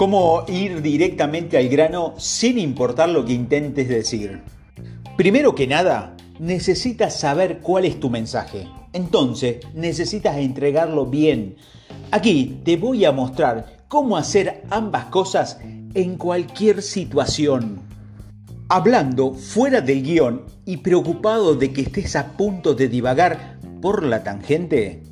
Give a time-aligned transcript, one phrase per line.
[0.00, 4.40] cómo ir directamente al grano sin importar lo que intentes decir.
[5.18, 8.66] Primero que nada, necesitas saber cuál es tu mensaje.
[8.94, 11.56] Entonces, necesitas entregarlo bien.
[12.12, 15.58] Aquí te voy a mostrar cómo hacer ambas cosas
[15.92, 17.82] en cualquier situación.
[18.70, 24.24] Hablando fuera del guion y preocupado de que estés a punto de divagar por la
[24.24, 25.02] tangente,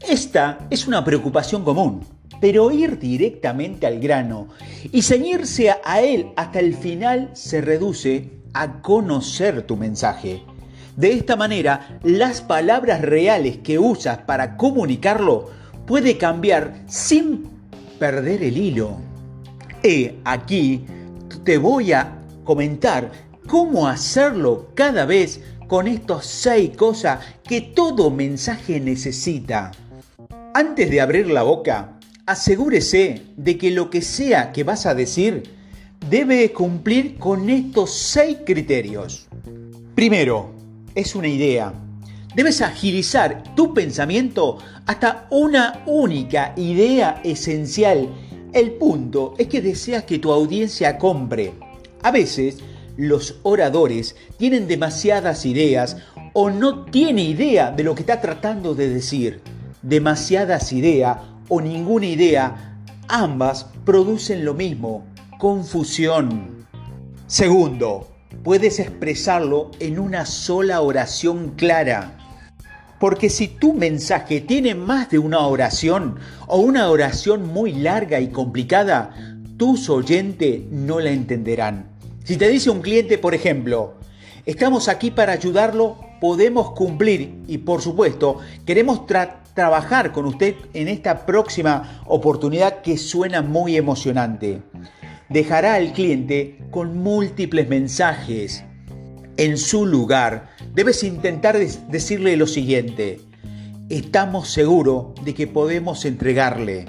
[0.00, 2.00] esta es una preocupación común
[2.40, 4.48] pero ir directamente al grano
[4.90, 10.42] y ceñirse a él hasta el final se reduce a conocer tu mensaje.
[10.96, 15.50] De esta manera, las palabras reales que usas para comunicarlo
[15.86, 17.48] puede cambiar sin
[17.98, 18.96] perder el hilo.
[19.82, 20.84] He aquí
[21.44, 23.10] te voy a comentar
[23.46, 29.70] cómo hacerlo cada vez con estos seis cosas que todo mensaje necesita.
[30.52, 35.42] Antes de abrir la boca, asegúrese de que lo que sea que vas a decir
[36.08, 39.28] debe cumplir con estos seis criterios.
[39.94, 40.50] Primero,
[40.94, 41.72] es una idea.
[42.34, 48.08] Debes agilizar tu pensamiento hasta una única idea esencial.
[48.52, 51.52] El punto es que deseas que tu audiencia compre.
[52.02, 52.58] A veces,
[52.96, 55.96] los oradores tienen demasiadas ideas
[56.32, 59.40] o no tiene idea de lo que está tratando de decir.
[59.82, 61.18] Demasiadas ideas
[61.50, 65.04] o ninguna idea, ambas producen lo mismo,
[65.38, 66.66] confusión.
[67.26, 68.08] Segundo,
[68.42, 72.16] puedes expresarlo en una sola oración clara.
[73.00, 78.28] Porque si tu mensaje tiene más de una oración o una oración muy larga y
[78.28, 79.10] complicada,
[79.56, 81.90] tus oyentes no la entenderán.
[82.24, 83.94] Si te dice un cliente, por ejemplo,
[84.46, 90.88] estamos aquí para ayudarlo, podemos cumplir y por supuesto queremos tratar trabajar con usted en
[90.88, 94.62] esta próxima oportunidad que suena muy emocionante.
[95.28, 98.64] Dejará al cliente con múltiples mensajes.
[99.36, 103.20] En su lugar, debes intentar decirle lo siguiente.
[103.88, 106.86] Estamos seguros de que podemos entregarle.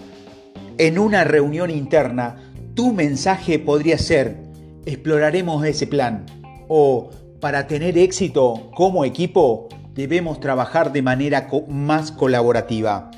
[0.78, 2.38] En una reunión interna,
[2.74, 4.38] tu mensaje podría ser,
[4.86, 6.26] exploraremos ese plan.
[6.68, 13.12] O, para tener éxito como equipo, debemos trabajar de manera más colaborativa.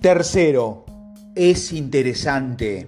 [0.00, 0.84] Tercero,
[1.34, 2.86] es interesante.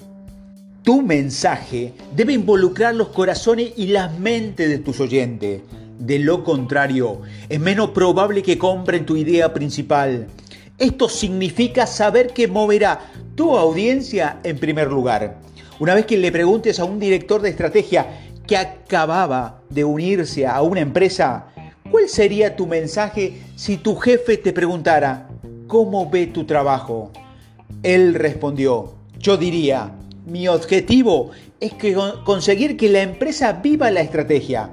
[0.82, 5.62] Tu mensaje debe involucrar los corazones y las mentes de tus oyentes.
[5.98, 10.28] De lo contrario, es menos probable que compren tu idea principal.
[10.78, 13.00] Esto significa saber que moverá
[13.34, 15.38] tu audiencia en primer lugar.
[15.80, 18.06] Una vez que le preguntes a un director de estrategia
[18.46, 21.46] que acababa de unirse a una empresa,
[21.90, 25.28] ¿Cuál sería tu mensaje si tu jefe te preguntara,
[25.66, 27.10] ¿cómo ve tu trabajo?
[27.82, 29.92] Él respondió, yo diría,
[30.26, 31.30] mi objetivo
[31.60, 31.72] es
[32.24, 34.70] conseguir que la empresa viva la estrategia.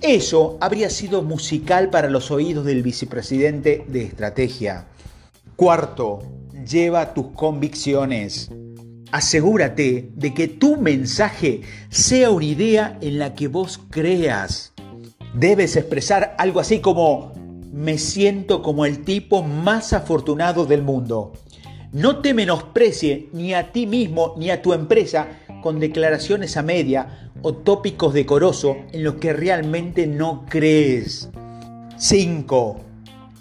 [0.00, 4.86] Eso habría sido musical para los oídos del vicepresidente de estrategia.
[5.56, 6.20] Cuarto,
[6.66, 8.50] lleva tus convicciones.
[9.12, 14.73] Asegúrate de que tu mensaje sea una idea en la que vos creas
[15.34, 17.32] debes expresar algo así como,
[17.72, 21.32] me siento como el tipo más afortunado del mundo.
[21.92, 25.28] No te menosprecie ni a ti mismo ni a tu empresa
[25.62, 31.28] con declaraciones a media o tópicos decorosos en los que realmente no crees.
[31.96, 32.76] 5.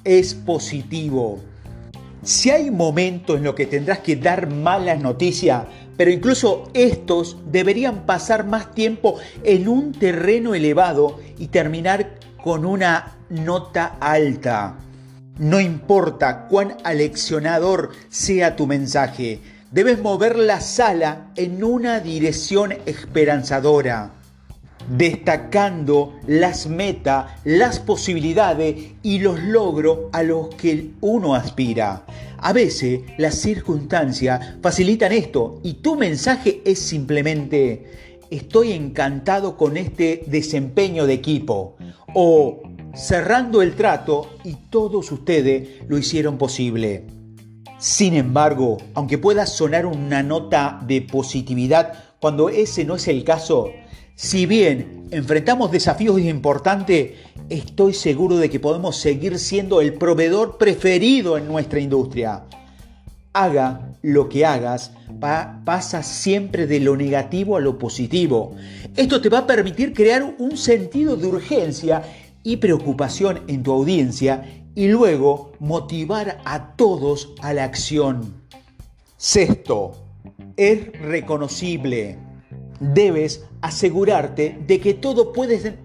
[0.03, 1.39] Es positivo.
[2.21, 5.65] Si hay momentos en los que tendrás que dar malas noticias,
[5.97, 13.15] pero incluso estos deberían pasar más tiempo en un terreno elevado y terminar con una
[13.29, 14.75] nota alta.
[15.37, 19.39] No importa cuán aleccionador sea tu mensaje,
[19.71, 24.11] debes mover la sala en una dirección esperanzadora,
[24.87, 32.03] destacando las metas, las posibilidades y los logros a los que uno aspira.
[32.45, 40.25] A veces las circunstancias facilitan esto y tu mensaje es simplemente estoy encantado con este
[40.28, 41.78] desempeño de equipo
[42.13, 42.61] o
[42.93, 47.05] cerrando el trato y todos ustedes lo hicieron posible.
[47.79, 53.72] Sin embargo, aunque pueda sonar una nota de positividad cuando ese no es el caso,
[54.23, 57.11] si bien enfrentamos desafíos importantes,
[57.49, 62.46] estoy seguro de que podemos seguir siendo el proveedor preferido en nuestra industria.
[63.34, 64.93] Haga lo que hagas,
[65.66, 68.55] pasa siempre de lo negativo a lo positivo.
[68.96, 72.03] Esto te va a permitir crear un sentido de urgencia
[72.43, 78.34] y preocupación en tu audiencia y luego motivar a todos a la acción.
[79.17, 79.97] Sexto,
[80.55, 82.22] es reconocible.
[82.91, 85.30] Debes asegurarte de que todos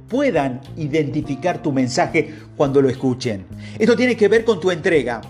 [0.09, 3.47] puedan identificar tu mensaje cuando lo escuchen.
[3.79, 5.21] Esto tiene que ver con tu entrega.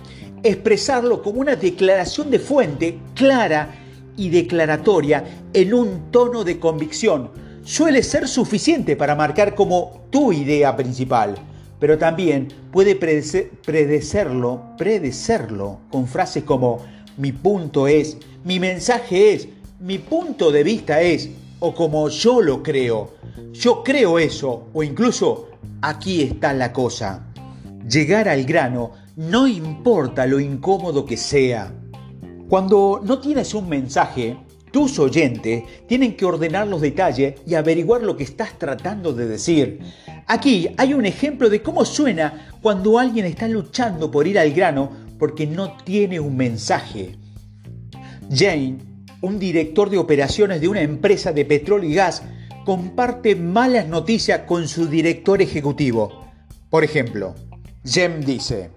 [0.43, 3.75] Expresarlo como una declaración de fuente clara
[4.17, 7.31] y declaratoria en un tono de convicción
[7.65, 11.35] suele ser suficiente para marcar como tu idea principal,
[11.79, 16.79] pero también puede predecerlo, predecerlo con frases como
[17.19, 19.49] mi punto es, mi mensaje es,
[19.81, 21.29] mi punto de vista es,
[21.61, 23.15] o como yo lo creo,
[23.53, 25.49] yo creo eso, o incluso
[25.83, 27.27] aquí está la cosa.
[27.89, 31.73] Llegar al grano no importa lo incómodo que sea.
[32.49, 34.37] Cuando no tienes un mensaje,
[34.71, 39.81] tus oyentes tienen que ordenar los detalles y averiguar lo que estás tratando de decir.
[40.27, 44.91] Aquí hay un ejemplo de cómo suena cuando alguien está luchando por ir al grano
[45.19, 47.17] porque no tiene un mensaje.
[48.31, 48.88] Jane
[49.21, 52.23] un director de operaciones de una empresa de petróleo y gas
[52.65, 56.27] comparte malas noticias con su director ejecutivo.
[56.71, 57.35] Por ejemplo,
[57.85, 58.71] Jem dice,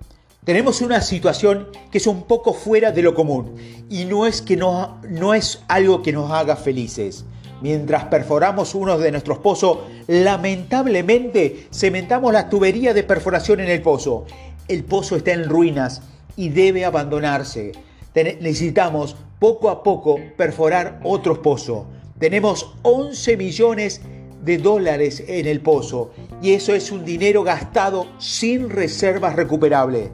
[0.43, 3.55] tenemos una situación que es un poco fuera de lo común
[3.89, 7.25] y no es, que no, no es algo que nos haga felices.
[7.61, 14.25] Mientras perforamos uno de nuestros pozos, lamentablemente cementamos la tubería de perforación en el pozo.
[14.67, 16.01] El pozo está en ruinas
[16.35, 17.73] y debe abandonarse
[18.13, 21.87] necesitamos poco a poco perforar otro pozo.
[22.19, 24.01] Tenemos 11 millones
[24.43, 26.11] de dólares en el pozo
[26.43, 30.11] y eso es un dinero gastado sin reservas recuperables.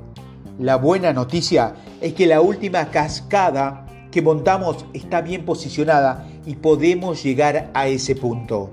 [0.60, 7.22] La buena noticia es que la última cascada que montamos está bien posicionada y podemos
[7.22, 8.70] llegar a ese punto.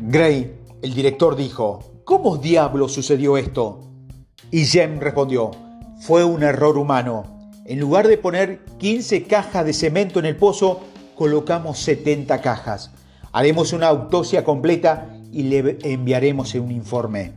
[0.00, 3.78] Gray, el director, dijo, ¿cómo diablo sucedió esto?
[4.50, 5.52] Y Jem respondió,
[6.00, 7.37] fue un error humano.
[7.68, 10.80] En lugar de poner 15 cajas de cemento en el pozo,
[11.14, 12.92] colocamos 70 cajas.
[13.30, 17.32] Haremos una autopsia completa y le enviaremos un informe.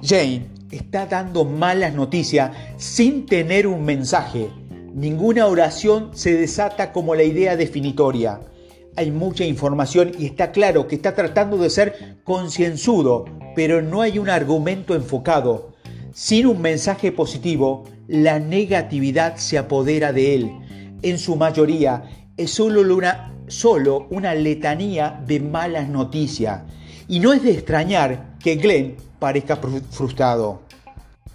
[0.00, 4.48] Jane está dando malas noticias sin tener un mensaje.
[4.94, 8.38] Ninguna oración se desata como la idea definitoria.
[8.94, 13.24] Hay mucha información y está claro que está tratando de ser concienzudo,
[13.56, 15.71] pero no hay un argumento enfocado.
[16.14, 20.52] Sin un mensaje positivo, la negatividad se apodera de él.
[21.00, 22.02] En su mayoría
[22.36, 26.64] es solo una, solo una letanía de malas noticias.
[27.08, 30.60] Y no es de extrañar que Glenn parezca frustrado.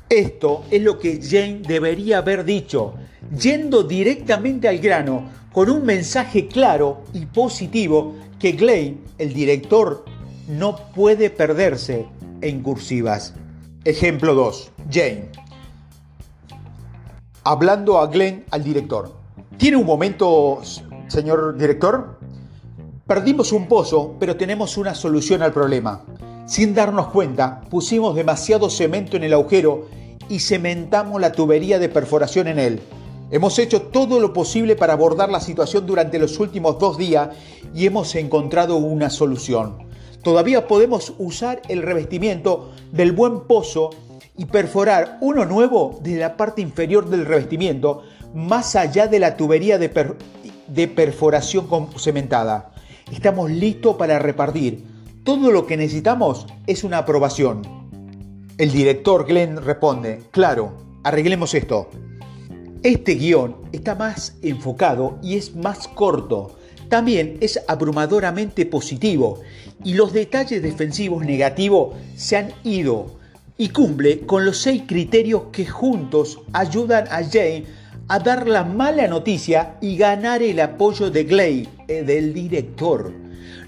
[0.09, 2.93] Esto es lo que Jane debería haber dicho,
[3.35, 10.05] yendo directamente al grano, con un mensaje claro y positivo que Glenn, el director,
[10.47, 12.05] no puede perderse
[12.41, 13.33] en cursivas.
[13.87, 14.71] Ejemplo 2.
[14.91, 15.29] Jane
[17.45, 19.13] hablando a Glenn, al director.
[19.55, 20.59] ¿Tiene un momento,
[21.07, 22.19] señor director?
[23.07, 26.01] Perdimos un pozo, pero tenemos una solución al problema.
[26.45, 29.87] Sin darnos cuenta, pusimos demasiado cemento en el agujero
[30.27, 32.81] y cementamos la tubería de perforación en él.
[33.31, 37.29] Hemos hecho todo lo posible para abordar la situación durante los últimos dos días
[37.73, 39.86] y hemos encontrado una solución.
[40.23, 43.91] Todavía podemos usar el revestimiento del buen pozo
[44.37, 48.03] y perforar uno nuevo desde la parte inferior del revestimiento,
[48.33, 52.71] más allá de la tubería de, perforación cementada.
[53.11, 54.83] Estamos listos para repartir.
[55.23, 57.61] Todo lo que necesitamos es una aprobación.
[58.57, 61.89] El director Glenn responde, claro, arreglemos esto.
[62.83, 66.57] Este guion está más enfocado y es más corto.
[66.89, 69.41] También es abrumadoramente positivo
[69.83, 73.17] y los detalles defensivos negativos se han ido
[73.57, 77.65] y cumple con los seis criterios que juntos ayudan a Jane
[78.07, 83.11] a dar la mala noticia y ganar el apoyo de Glay, eh, del director.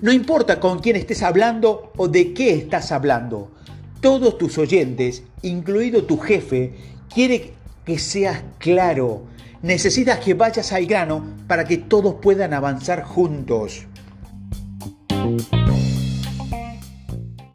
[0.02, 3.52] No importa con quién estés hablando o de qué estás hablando,
[4.00, 6.74] todos tus oyentes, incluido tu jefe,
[7.14, 7.52] quiere
[7.86, 9.24] que seas claro.
[9.62, 13.86] Necesitas que vayas al grano para que todos puedan avanzar juntos.